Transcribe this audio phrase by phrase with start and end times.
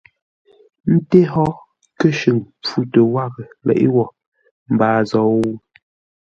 [0.95, 1.45] Ńté hó
[1.99, 4.05] kə́shʉŋ pfutə́ wághʼə leʼé wo
[4.73, 5.37] mbaa zou?